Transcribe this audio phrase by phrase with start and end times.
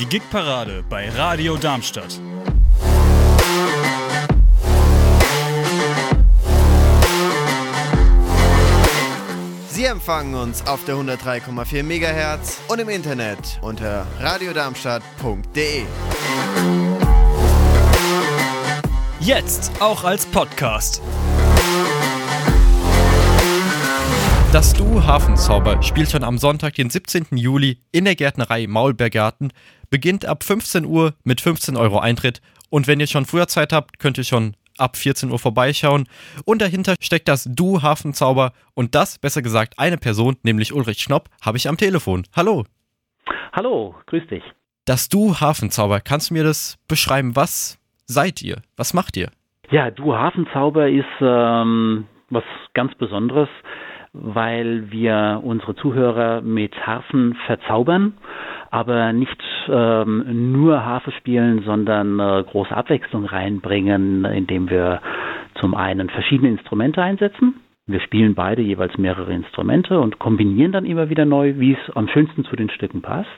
[0.00, 2.18] die Gigparade bei Radio Darmstadt.
[9.68, 15.84] Sie empfangen uns auf der 103,4 MHz und im Internet unter radiodarmstadt.de.
[19.20, 21.02] Jetzt auch als Podcast.
[24.52, 27.36] Das Duo Hafenzauber spielt schon am Sonntag, den 17.
[27.36, 29.52] Juli in der Gärtnerei Maulbeergarten,
[29.90, 34.00] beginnt ab 15 Uhr mit 15 Euro Eintritt und wenn ihr schon früher Zeit habt,
[34.00, 36.08] könnt ihr schon ab 14 Uhr vorbeischauen
[36.44, 41.28] und dahinter steckt das Duo Hafenzauber und das, besser gesagt, eine Person, nämlich Ulrich Schnopp,
[41.46, 42.24] habe ich am Telefon.
[42.34, 42.64] Hallo.
[43.52, 44.42] Hallo, grüß dich.
[44.84, 47.36] Das Duo Hafenzauber, kannst du mir das beschreiben?
[47.36, 48.62] Was seid ihr?
[48.76, 49.30] Was macht ihr?
[49.70, 52.42] Ja, Duo Hafenzauber ist ähm, was
[52.74, 53.48] ganz Besonderes
[54.12, 58.14] weil wir unsere Zuhörer mit Harfen verzaubern,
[58.70, 65.00] aber nicht ähm, nur Harfe spielen, sondern äh, große Abwechslung reinbringen, indem wir
[65.60, 67.60] zum einen verschiedene Instrumente einsetzen.
[67.86, 72.08] Wir spielen beide jeweils mehrere Instrumente und kombinieren dann immer wieder neu, wie es am
[72.08, 73.28] schönsten zu den Stücken passt.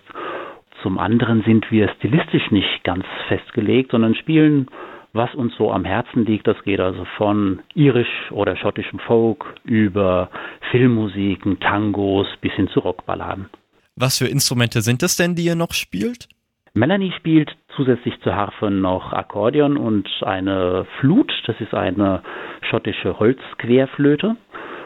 [0.82, 4.66] Zum anderen sind wir stilistisch nicht ganz festgelegt, sondern spielen
[5.12, 6.46] was uns so am Herzen liegt.
[6.46, 10.30] Das geht also von irisch oder schottischem Folk über
[10.70, 13.48] Filmmusiken, Tangos bis hin zu Rockballaden.
[13.96, 16.28] Was für Instrumente sind es denn, die ihr noch spielt?
[16.74, 21.30] Melanie spielt zusätzlich zur Harfe noch Akkordeon und eine Flut.
[21.46, 22.22] Das ist eine
[22.70, 24.36] schottische Holzquerflöte.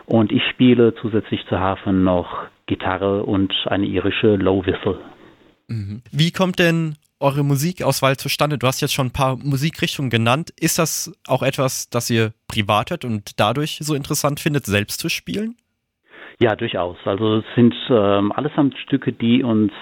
[0.06, 4.98] Und ich spiele zusätzlich zur Harfe noch Gitarre und eine irische Low Whistle.
[5.69, 6.02] Mhm.
[6.10, 8.59] Wie kommt denn eure Musikauswahl zustande?
[8.59, 10.53] Du hast jetzt schon ein paar Musikrichtungen genannt.
[10.60, 15.09] Ist das auch etwas, das ihr privat hört und dadurch so interessant findet, selbst zu
[15.09, 15.56] spielen?
[16.38, 16.99] Ja, durchaus.
[17.06, 19.72] Also es sind ähm, allesamt Stücke, die uns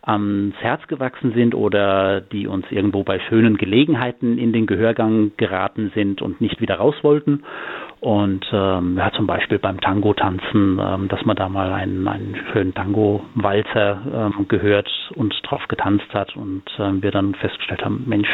[0.00, 5.92] ans Herz gewachsen sind oder die uns irgendwo bei schönen Gelegenheiten in den Gehörgang geraten
[5.94, 7.44] sind und nicht wieder raus wollten.
[8.00, 12.72] Und ähm, ja, zum Beispiel beim Tango-Tanzen, ähm, dass man da mal einen, einen schönen
[12.74, 18.28] Tango-Walzer ähm, gehört und drauf getanzt hat und ähm, wir dann festgestellt haben, Mensch,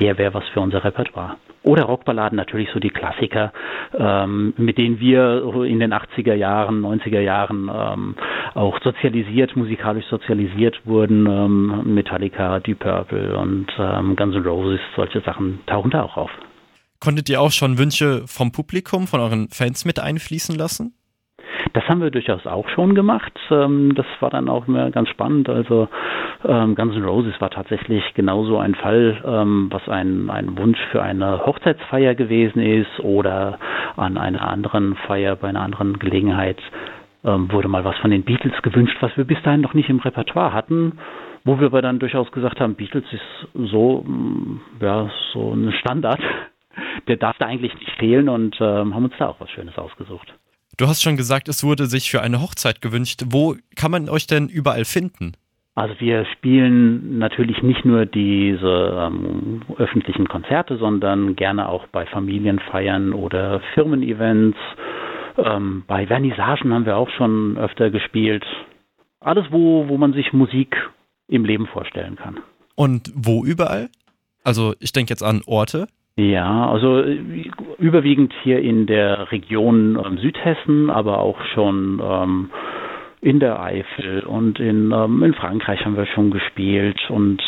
[0.00, 1.36] der wäre was für unser Repertoire.
[1.64, 3.52] Oder Rockballaden, natürlich so die Klassiker,
[3.96, 8.14] ähm, mit denen wir in den 80er Jahren, 90er Jahren ähm,
[8.54, 11.26] auch sozialisiert, musikalisch sozialisiert wurden.
[11.26, 16.30] Ähm, Metallica, Deep Purple und ähm, Guns N' Roses, solche Sachen tauchen da auch auf.
[17.02, 20.94] Konntet ihr auch schon Wünsche vom Publikum, von euren Fans mit einfließen lassen?
[21.72, 23.32] Das haben wir durchaus auch schon gemacht.
[23.50, 25.48] Ähm, das war dann auch immer ganz spannend.
[25.48, 25.88] Also
[26.44, 31.02] ähm, Guns N' Roses war tatsächlich genauso ein Fall, ähm, was ein, ein Wunsch für
[31.02, 33.58] eine Hochzeitsfeier gewesen ist oder
[33.96, 36.58] an einer anderen Feier bei einer anderen Gelegenheit
[37.24, 40.52] wurde mal was von den Beatles gewünscht, was wir bis dahin noch nicht im Repertoire
[40.52, 40.98] hatten
[41.44, 44.04] wo wir aber dann durchaus gesagt haben, Beatles ist so,
[44.80, 46.20] ja, so ein Standard,
[47.08, 50.34] der darf da eigentlich nicht fehlen und äh, haben uns da auch was Schönes ausgesucht.
[50.78, 53.24] Du hast schon gesagt, es wurde sich für eine Hochzeit gewünscht.
[53.26, 55.32] Wo kann man euch denn überall finden?
[55.74, 63.14] Also wir spielen natürlich nicht nur diese ähm, öffentlichen Konzerte, sondern gerne auch bei Familienfeiern
[63.14, 64.58] oder Firmen-Events.
[65.38, 68.44] Ähm, bei Vernissagen haben wir auch schon öfter gespielt.
[69.20, 70.76] Alles, wo, wo man sich Musik
[71.28, 72.40] im Leben vorstellen kann.
[72.74, 73.88] Und wo überall?
[74.44, 75.86] Also ich denke jetzt an Orte.
[76.16, 82.50] Ja, also äh, überwiegend hier in der Region ähm, Südhessen, aber auch schon ähm,
[83.22, 87.40] in der Eifel und in, ähm, in Frankreich haben wir schon gespielt und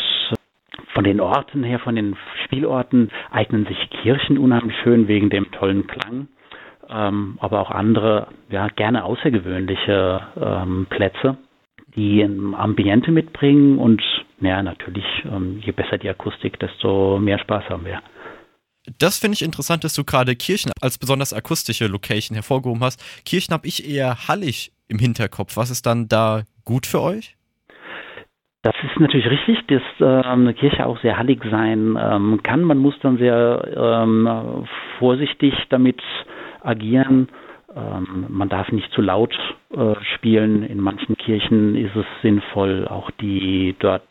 [0.94, 5.86] von den Orten her, von den Spielorten eignen sich Kirchen unheimlich schön wegen dem tollen
[5.86, 6.28] Klang,
[6.88, 11.36] ähm, aber auch andere, ja, gerne außergewöhnliche ähm, Plätze,
[11.96, 14.02] die ein Ambiente mitbringen und
[14.40, 18.00] ja, natürlich, ähm, je besser die Akustik, desto mehr Spaß haben wir.
[18.98, 23.02] Das finde ich interessant, dass du gerade Kirchen als besonders akustische Location hervorgehoben hast.
[23.24, 25.56] Kirchen habe ich eher hallig im Hinterkopf.
[25.56, 27.36] Was ist dann da gut für euch?
[28.62, 32.62] Das ist natürlich richtig, dass äh, eine Kirche auch sehr hallig sein ähm, kann.
[32.62, 34.66] Man muss dann sehr ähm,
[34.98, 36.00] vorsichtig damit
[36.62, 37.28] agieren.
[37.76, 39.34] Ähm, man darf nicht zu laut
[39.70, 40.62] äh, spielen.
[40.62, 44.10] In manchen Kirchen ist es sinnvoll, auch die dort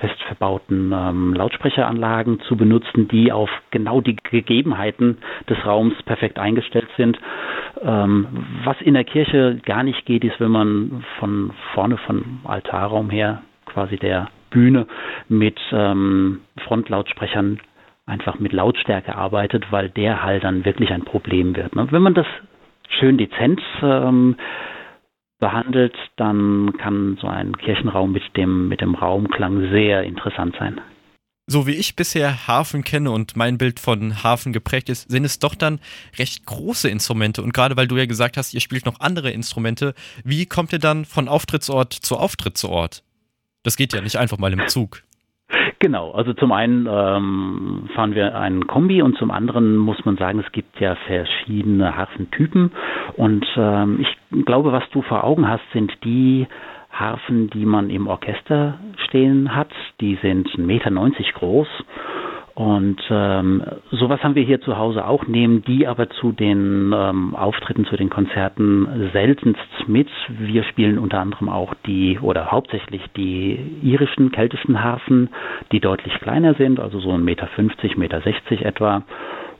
[0.00, 5.18] fest verbauten ähm, Lautsprecheranlagen zu benutzen, die auf genau die Gegebenheiten
[5.48, 7.18] des Raums perfekt eingestellt sind.
[7.82, 8.26] Ähm,
[8.64, 13.42] was in der Kirche gar nicht geht, ist, wenn man von vorne vom Altarraum her,
[13.66, 14.86] quasi der Bühne,
[15.28, 17.60] mit ähm, Frontlautsprechern
[18.06, 21.76] einfach mit Lautstärke arbeitet, weil der halt dann wirklich ein Problem wird.
[21.76, 21.88] Ne?
[21.90, 22.26] Wenn man das
[22.88, 24.36] schön dezent ähm,
[25.38, 30.80] behandelt, dann kann so ein Kirchenraum mit dem, mit dem Raumklang sehr interessant sein.
[31.50, 35.38] So wie ich bisher Hafen kenne und mein Bild von Hafen geprägt ist, sind es
[35.38, 35.80] doch dann
[36.18, 37.42] recht große Instrumente.
[37.42, 39.94] Und gerade weil du ja gesagt hast, ihr spielt noch andere Instrumente,
[40.24, 43.02] wie kommt ihr dann von Auftrittsort zu Auftrittsort?
[43.62, 45.02] Das geht ja nicht einfach mal im Zug.
[45.80, 50.40] Genau, also zum einen ähm, fahren wir einen Kombi und zum anderen muss man sagen,
[50.44, 52.72] es gibt ja verschiedene Harfentypen
[53.16, 56.48] und ähm, ich glaube, was du vor Augen hast, sind die
[56.90, 59.70] Harfen, die man im Orchester stehen hat.
[60.00, 60.90] Die sind 1,90 Meter
[61.34, 61.68] groß
[62.58, 63.62] und ähm,
[63.92, 67.96] sowas haben wir hier zu Hause auch, nehmen die aber zu den ähm, Auftritten, zu
[67.96, 70.08] den Konzerten seltenst mit.
[70.28, 75.28] Wir spielen unter anderem auch die oder hauptsächlich die irischen, keltischen Harfen,
[75.70, 79.02] die deutlich kleiner sind, also so 1,50 Meter, 1,60 Meter etwa.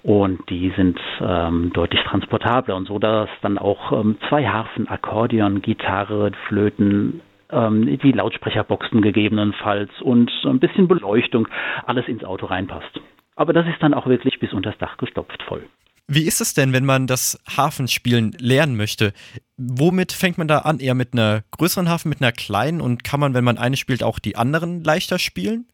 [0.03, 5.63] Und die sind ähm, deutlich transportabler und so, dass dann auch ähm, zwei Harfen, Akkordeon,
[5.63, 11.49] Gitarre, Flöten, ähm, die Lautsprecherboxen gegebenenfalls und ein bisschen Beleuchtung,
[11.87, 13.01] alles ins Auto reinpasst.
[13.37, 15.65] Aber das ist dann auch wirklich bis unter das Dach gestopft voll.
[16.11, 19.13] Wie ist es denn, wenn man das Hafenspielen lernen möchte?
[19.59, 20.81] Womit fängt man da an?
[20.81, 22.81] Eher mit einer größeren Hafen, mit einer kleinen?
[22.81, 25.67] Und kann man, wenn man eine spielt, auch die anderen leichter spielen?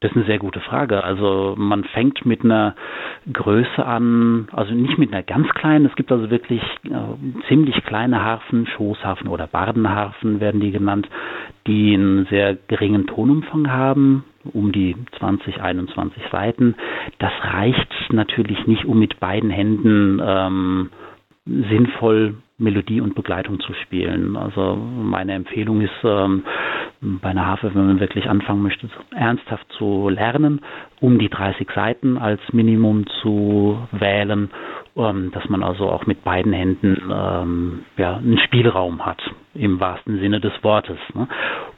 [0.00, 1.02] Das ist eine sehr gute Frage.
[1.04, 2.74] Also man fängt mit einer
[3.32, 5.86] Größe an, also nicht mit einer ganz kleinen.
[5.86, 11.08] Es gibt also wirklich äh, ziemlich kleine Harfen, Schoßharfen oder Bardenharfen werden die genannt,
[11.66, 16.74] die einen sehr geringen Tonumfang haben, um die 20, 21 Seiten.
[17.18, 20.90] Das reicht natürlich nicht, um mit beiden Händen ähm,
[21.46, 24.36] sinnvoll Melodie und Begleitung zu spielen.
[24.36, 26.42] Also meine Empfehlung ist, ähm,
[27.00, 30.62] bei einer Harfe, wenn man wirklich anfangen möchte, ernsthaft zu lernen,
[31.00, 34.50] um die 30 Seiten als Minimum zu wählen,
[34.96, 39.20] ähm, dass man also auch mit beiden Händen ähm, ja, einen Spielraum hat,
[39.54, 40.98] im wahrsten Sinne des Wortes.
[41.14, 41.28] Ne?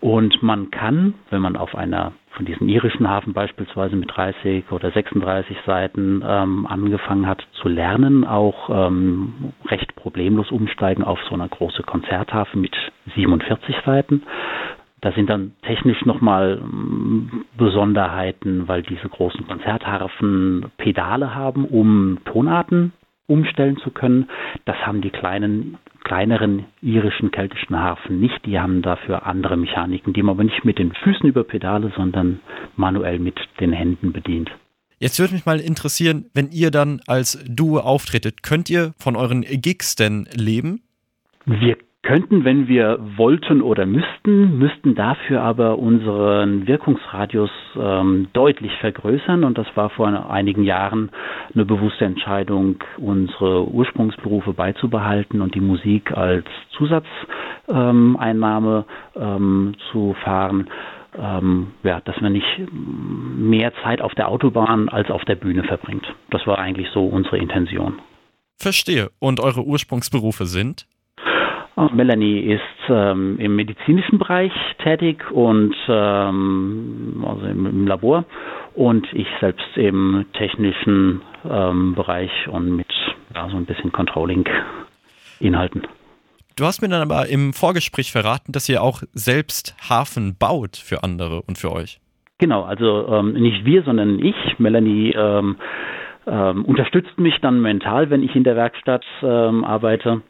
[0.00, 4.93] Und man kann, wenn man auf einer von diesen irischen Hafen beispielsweise mit 30 oder
[4.93, 11.49] 36 Seiten ähm, angefangen hat zu lernen, auch ähm, recht problemlos umsteigen auf so eine
[11.49, 12.76] große Konzerthafen mit
[13.17, 14.23] 47 Seiten.
[15.00, 22.93] Da sind dann technisch nochmal ähm, Besonderheiten, weil diese großen Konzertharfen Pedale haben, um Tonarten
[23.26, 24.29] umstellen zu können.
[24.64, 25.76] Das haben die kleinen,
[26.08, 28.46] kleineren irischen, keltischen Harfen nicht.
[28.46, 32.40] Die haben dafür andere Mechaniken, die man aber nicht mit den Füßen über Pedale, sondern
[32.76, 34.50] manuell mit den Händen bedient.
[34.99, 39.43] Jetzt würde mich mal interessieren, wenn ihr dann als Duo auftretet, könnt ihr von euren
[39.43, 40.81] Gigs denn leben?
[41.44, 49.44] Wir könnten, wenn wir wollten oder müssten, müssten dafür aber unseren Wirkungsradius ähm, deutlich vergrößern.
[49.44, 51.10] Und das war vor einigen Jahren
[51.52, 56.46] eine bewusste Entscheidung, unsere Ursprungsberufe beizubehalten und die Musik als
[56.76, 58.84] Zusatzeinnahme
[59.16, 60.68] ähm, zu fahren.
[61.18, 66.06] Ähm, ja, dass man nicht mehr Zeit auf der Autobahn als auf der Bühne verbringt.
[66.30, 67.98] Das war eigentlich so unsere Intention.
[68.56, 69.10] Verstehe.
[69.18, 70.86] Und eure Ursprungsberufe sind?
[71.92, 78.25] Melanie ist ähm, im medizinischen Bereich tätig und ähm, also im, im, Labor
[78.75, 82.88] und ich selbst im technischen ähm, Bereich und mit
[83.35, 85.82] ja, so ein bisschen Controlling-Inhalten.
[86.56, 91.04] Du hast mir dann aber im Vorgespräch verraten, dass ihr auch selbst Hafen baut für
[91.04, 92.00] andere und für euch.
[92.38, 94.35] Genau, also ähm, nicht wir, sondern ich.
[94.58, 95.56] Melanie ähm,
[96.26, 100.23] ähm, unterstützt mich dann mental, wenn ich in der Werkstatt arbeite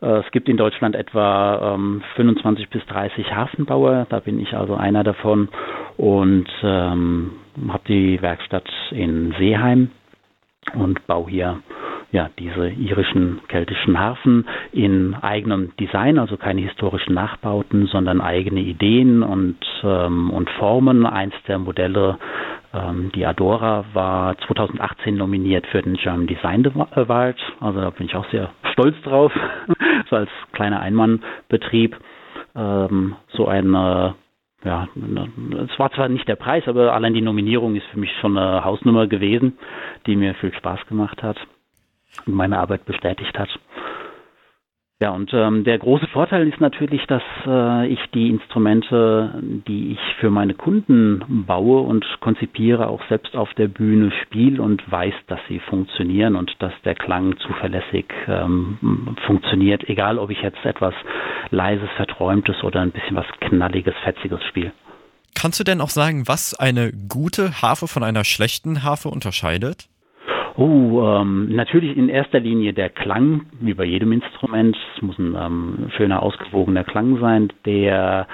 [0.00, 5.02] es gibt in Deutschland etwa ähm, 25 bis 30 Hafenbauer, da bin ich also einer
[5.04, 5.48] davon.
[5.96, 7.32] Und ähm,
[7.68, 9.90] habe die Werkstatt in Seeheim
[10.74, 11.58] und baue hier
[12.10, 19.22] ja, diese irischen keltischen Harfen in eigenem Design, also keine historischen Nachbauten, sondern eigene Ideen
[19.22, 21.04] und, ähm, und Formen.
[21.04, 22.18] Eins der Modelle,
[22.72, 27.36] ähm, die Adora, war 2018 nominiert für den German Design Award.
[27.60, 29.32] Also da bin ich auch sehr stolz drauf,
[30.10, 31.96] so als kleiner Einmannbetrieb.
[32.56, 34.14] Ähm, so eine
[34.64, 38.36] ja, es war zwar nicht der Preis, aber allein die Nominierung ist für mich schon
[38.36, 39.56] eine Hausnummer gewesen,
[40.06, 41.36] die mir viel Spaß gemacht hat
[42.26, 43.48] meine Arbeit bestätigt hat.
[45.00, 49.32] Ja, und ähm, der große Vorteil ist natürlich, dass äh, ich die Instrumente,
[49.68, 54.82] die ich für meine Kunden baue und konzipiere, auch selbst auf der Bühne spiele und
[54.90, 60.64] weiß, dass sie funktionieren und dass der Klang zuverlässig ähm, funktioniert, egal ob ich jetzt
[60.64, 60.94] etwas
[61.50, 64.72] leises, verträumtes oder ein bisschen was knalliges, fetziges spiele.
[65.36, 69.88] Kannst du denn auch sagen, was eine gute Harfe von einer schlechten Harfe unterscheidet?
[70.60, 74.76] Oh, ähm, natürlich in erster Linie der Klang, wie bei jedem Instrument.
[74.96, 78.26] Es muss ein ähm, schöner, ausgewogener Klang sein, der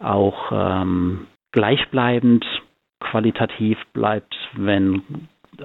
[0.00, 2.46] auch ähm, gleichbleibend
[3.00, 5.02] qualitativ bleibt, wenn,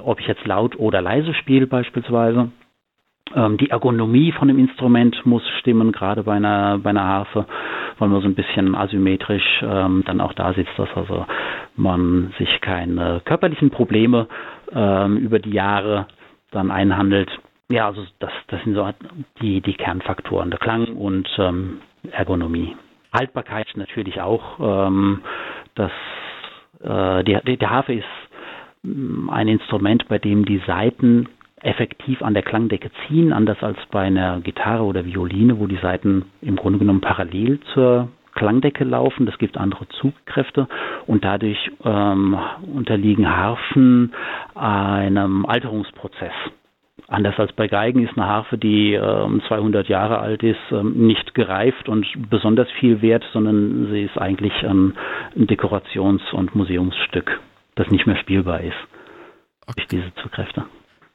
[0.04, 2.50] ob ich jetzt laut oder leise spiele beispielsweise.
[3.36, 7.46] Ähm, die Ergonomie von dem Instrument muss stimmen, gerade bei einer, bei einer Harfe,
[8.00, 11.28] weil man so ein bisschen asymmetrisch ähm, dann auch da sitzt, dass also
[11.76, 14.28] man sich keine körperlichen Probleme
[14.72, 16.08] ähm, über die Jahre
[16.52, 17.30] dann einhandelt.
[17.70, 18.90] Ja, also das, das sind so
[19.42, 21.80] die, die Kernfaktoren, der Klang und ähm,
[22.12, 22.76] Ergonomie.
[23.14, 24.88] Haltbarkeit natürlich auch.
[24.88, 25.22] Ähm,
[25.76, 25.92] das,
[26.82, 28.06] äh, die, der Harfe ist
[28.84, 31.28] mm, ein Instrument, bei dem die Saiten
[31.62, 36.26] effektiv an der Klangdecke ziehen, anders als bei einer Gitarre oder Violine, wo die Saiten
[36.42, 39.26] im Grunde genommen parallel zur Klangdecke laufen.
[39.26, 40.68] Das gibt andere Zugkräfte
[41.08, 42.38] und dadurch ähm,
[42.74, 44.14] unterliegen Harfen
[44.56, 46.34] einem Alterungsprozess.
[47.08, 51.34] Anders als bei Geigen ist eine Harfe, die ähm, 200 Jahre alt ist, ähm, nicht
[51.34, 54.94] gereift und besonders viel wert, sondern sie ist eigentlich ähm,
[55.36, 57.40] ein Dekorations- und Museumsstück,
[57.76, 58.76] das nicht mehr spielbar ist
[59.68, 59.74] okay.
[59.76, 60.66] durch diese Zugkräfte.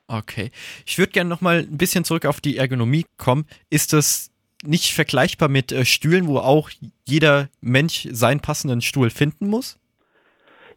[0.08, 0.50] Okay.
[0.86, 3.46] Ich würde gerne nochmal ein bisschen zurück auf die Ergonomie kommen.
[3.70, 4.31] Ist das
[4.62, 6.70] nicht vergleichbar mit äh, Stühlen, wo auch
[7.06, 9.78] jeder Mensch seinen passenden Stuhl finden muss?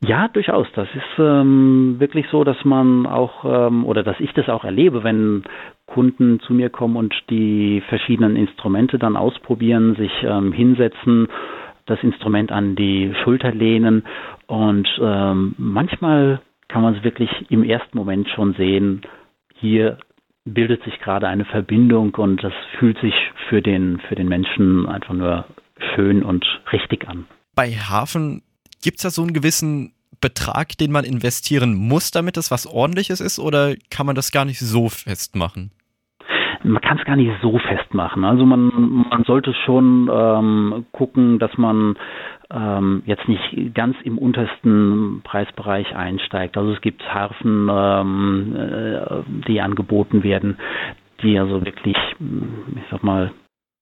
[0.01, 0.68] Ja, durchaus.
[0.75, 5.04] Das ist ähm, wirklich so, dass man auch ähm, oder dass ich das auch erlebe,
[5.04, 5.44] wenn
[5.88, 11.27] Kunden zu mir kommen und die verschiedenen Instrumente dann ausprobieren, sich ähm, hinsetzen,
[11.86, 14.04] das Instrument an die Schulter lehnen
[14.48, 19.01] und ähm, manchmal kann man es wirklich im ersten Moment schon sehen,
[19.56, 19.98] hier
[20.46, 23.14] bildet sich gerade eine Verbindung und das fühlt sich
[23.50, 25.46] für den, für den Menschen einfach nur
[25.96, 27.25] schön und richtig an.
[27.56, 28.44] Bei Hafen
[28.82, 33.20] gibt es da so einen gewissen Betrag, den man investieren muss, damit es was ordentliches
[33.20, 35.72] ist, oder kann man das gar nicht so festmachen?
[36.66, 38.24] Man kann es gar nicht so festmachen.
[38.26, 41.96] Also man, man sollte schon ähm, gucken, dass man
[42.52, 46.58] ähm, jetzt nicht ganz im untersten Preisbereich einsteigt.
[46.58, 50.58] Also es gibt Harfen, ähm, äh, die angeboten werden,
[51.22, 53.32] die also wirklich, ich sag mal,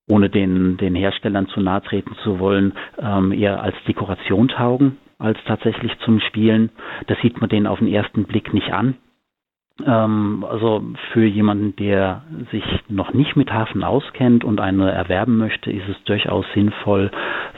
[0.09, 5.37] ohne den, den Herstellern zu nahe treten zu wollen, ähm, eher als Dekoration taugen als
[5.45, 6.69] tatsächlich zum Spielen.
[7.07, 8.95] Das sieht man denen auf den ersten Blick nicht an.
[9.85, 15.71] Ähm, also für jemanden, der sich noch nicht mit Hafen auskennt und eine erwerben möchte,
[15.71, 17.11] ist es durchaus sinnvoll,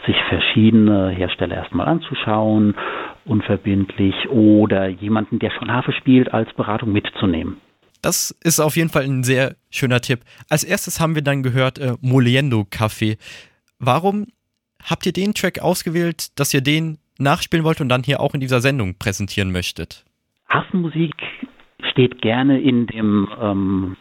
[0.05, 2.75] sich verschiedene Hersteller erstmal anzuschauen,
[3.25, 7.57] unverbindlich oder jemanden, der schon Hafe spielt, als Beratung mitzunehmen.
[8.01, 10.21] Das ist auf jeden Fall ein sehr schöner Tipp.
[10.49, 13.17] Als erstes haben wir dann gehört äh, Moliendo Café.
[13.79, 14.27] Warum
[14.83, 18.39] habt ihr den Track ausgewählt, dass ihr den nachspielen wollt und dann hier auch in
[18.39, 20.05] dieser Sendung präsentieren möchtet?
[20.47, 21.15] Hafenmusik
[21.91, 23.97] steht gerne in dem ähm,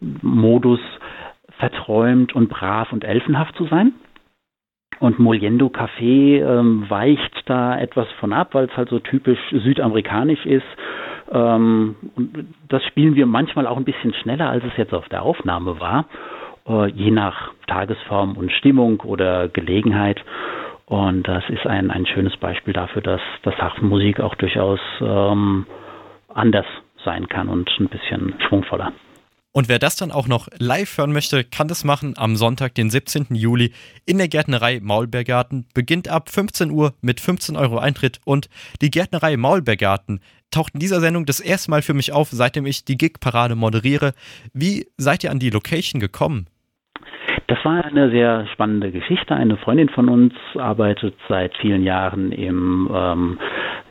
[0.00, 0.80] Modus
[1.58, 3.92] verträumt und brav und elfenhaft zu sein.
[5.00, 10.44] Und Moliendo Café ähm, weicht da etwas von ab, weil es halt so typisch südamerikanisch
[10.44, 10.66] ist.
[11.30, 15.22] Ähm, und das spielen wir manchmal auch ein bisschen schneller, als es jetzt auf der
[15.22, 16.06] Aufnahme war,
[16.66, 20.24] äh, je nach Tagesform und Stimmung oder Gelegenheit.
[20.86, 25.66] Und das ist ein, ein schönes Beispiel dafür, dass, dass Hafenmusik auch durchaus ähm,
[26.32, 26.66] anders
[27.04, 28.92] sein kann und ein bisschen schwungvoller.
[29.52, 32.90] Und wer das dann auch noch live hören möchte, kann das machen am Sonntag, den
[32.90, 33.34] 17.
[33.34, 33.72] Juli
[34.06, 35.66] in der Gärtnerei Maulbeergarten.
[35.74, 38.48] Beginnt ab 15 Uhr mit 15 Euro Eintritt und
[38.82, 42.84] die Gärtnerei Maulbeergarten taucht in dieser Sendung das erste Mal für mich auf, seitdem ich
[42.84, 44.12] die Gig-Parade moderiere.
[44.52, 46.46] Wie seid ihr an die Location gekommen?
[47.48, 49.34] Das war eine sehr spannende Geschichte.
[49.34, 53.38] Eine Freundin von uns arbeitet seit vielen Jahren im ähm,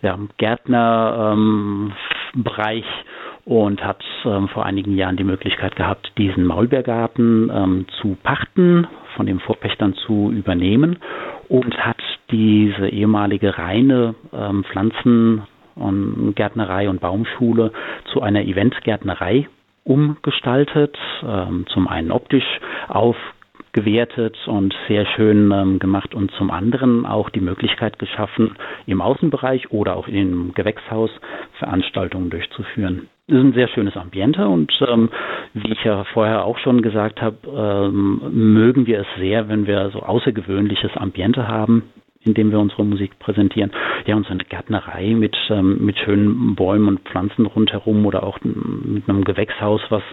[0.01, 1.93] ja, Gärtnerbereich ähm,
[3.45, 9.25] und hat ähm, vor einigen Jahren die Möglichkeit gehabt, diesen Maulbeergarten ähm, zu pachten, von
[9.25, 10.97] den Vorpächtern zu übernehmen
[11.47, 15.43] und hat diese ehemalige reine ähm, Pflanzen-
[15.75, 17.71] und Gärtnerei und Baumschule
[18.11, 19.47] zu einer Eventgärtnerei
[19.83, 23.15] umgestaltet, ähm, zum einen optisch auf
[23.77, 28.55] gewertet und sehr schön ähm, gemacht und zum anderen auch die Möglichkeit geschaffen,
[28.87, 31.11] im Außenbereich oder auch im Gewächshaus
[31.59, 33.07] Veranstaltungen durchzuführen.
[33.27, 35.09] Es ist ein sehr schönes Ambiente und ähm,
[35.53, 39.91] wie ich ja vorher auch schon gesagt habe, ähm, mögen wir es sehr, wenn wir
[39.91, 41.83] so außergewöhnliches Ambiente haben
[42.25, 43.71] in dem wir unsere Musik präsentieren.
[44.05, 48.39] Ja, und so eine Gärtnerei mit, ähm, mit schönen Bäumen und Pflanzen rundherum oder auch
[48.41, 50.03] mit einem Gewächshaus, was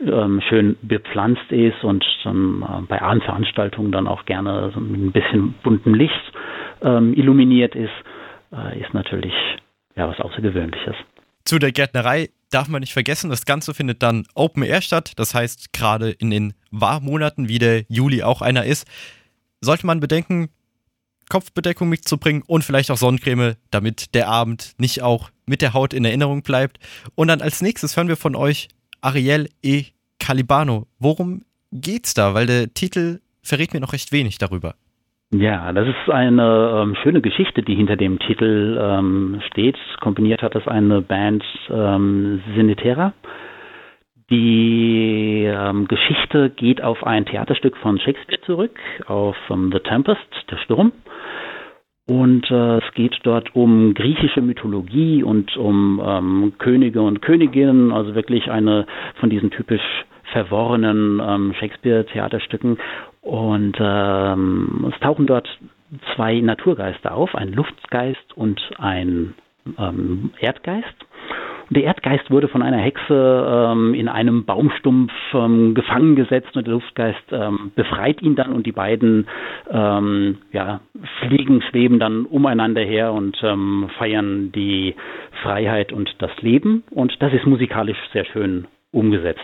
[0.00, 5.54] ähm, schön bepflanzt ist und dann äh, bei Abendveranstaltungen dann auch gerne mit ein bisschen
[5.62, 6.32] buntem Licht
[6.82, 7.92] ähm, illuminiert ist,
[8.52, 9.34] äh, ist natürlich
[9.96, 10.94] ja was Außergewöhnliches.
[11.44, 15.12] Zu der Gärtnerei darf man nicht vergessen, das Ganze findet dann Open Air statt.
[15.16, 18.86] Das heißt, gerade in den Warmmonaten, wie der Juli auch einer ist,
[19.60, 20.48] sollte man bedenken,
[21.28, 26.04] Kopfbedeckung mitzubringen und vielleicht auch Sonnencreme, damit der Abend nicht auch mit der Haut in
[26.04, 26.78] Erinnerung bleibt.
[27.14, 28.68] Und dann als nächstes hören wir von euch
[29.04, 29.84] Ariel E.
[30.18, 30.86] Calibano.
[30.98, 31.42] Worum
[31.72, 32.34] geht's da?
[32.34, 34.74] Weil der Titel verrät mir noch recht wenig darüber.
[35.30, 39.76] Ja, das ist eine ähm, schöne Geschichte, die hinter dem Titel ähm, steht.
[40.00, 43.12] Komponiert hat das eine Band ähm, Sinetera.
[44.30, 50.20] Die ähm, Geschichte geht auf ein Theaterstück von Shakespeare zurück, auf ähm, The Tempest,
[50.50, 50.92] der Sturm.
[52.06, 58.14] Und äh, es geht dort um griechische Mythologie und um ähm, Könige und Königinnen, also
[58.14, 58.86] wirklich eine
[59.20, 62.78] von diesen typisch verworrenen ähm, Shakespeare-Theaterstücken.
[63.22, 65.48] Und ähm, es tauchen dort
[66.14, 69.34] zwei Naturgeister auf, ein Luftgeist und ein
[69.78, 71.03] ähm, Erdgeist.
[71.74, 76.74] Der Erdgeist wurde von einer Hexe ähm, in einem Baumstumpf ähm, gefangen gesetzt und der
[76.74, 79.26] Luftgeist ähm, befreit ihn dann und die beiden
[79.68, 80.80] ähm, ja,
[81.18, 84.94] fliegen, schweben dann umeinander her und ähm, feiern die
[85.42, 86.84] Freiheit und das Leben.
[86.90, 89.40] Und das ist musikalisch sehr schön umgesetzt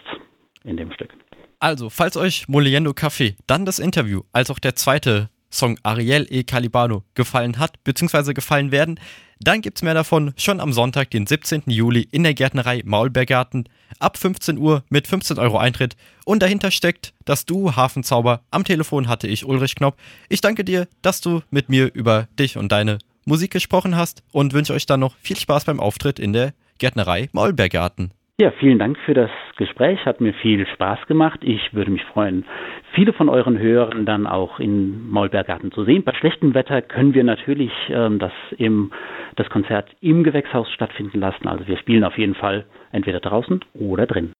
[0.63, 1.11] in dem Stück.
[1.59, 6.45] Also, falls euch Moliendo Café, dann das Interview, als auch der zweite Song Ariel e
[6.45, 9.01] Calibano gefallen hat, beziehungsweise gefallen werden,
[9.43, 11.63] dann gibt's mehr davon schon am Sonntag, den 17.
[11.67, 13.69] Juli in der Gärtnerei Maulbeergarten
[13.99, 15.97] ab 15 Uhr mit 15 Euro Eintritt.
[16.25, 18.43] Und dahinter steckt das Duo Hafenzauber.
[18.51, 19.97] Am Telefon hatte ich Ulrich Knopp.
[20.29, 24.53] Ich danke dir, dass du mit mir über dich und deine Musik gesprochen hast und
[24.53, 28.13] wünsche euch dann noch viel Spaß beim Auftritt in der Gärtnerei Maulbeergarten.
[28.41, 29.29] Ja, vielen Dank für das
[29.59, 30.07] Gespräch.
[30.07, 31.41] Hat mir viel Spaß gemacht.
[31.43, 32.47] Ich würde mich freuen,
[32.95, 36.05] viele von euren Hörern dann auch in Maulbergarten zu sehen.
[36.05, 38.93] Bei schlechtem Wetter können wir natürlich ähm, das, im,
[39.37, 41.49] das Konzert im Gewächshaus stattfinden lassen.
[41.49, 44.33] Also wir spielen auf jeden Fall entweder draußen oder drin.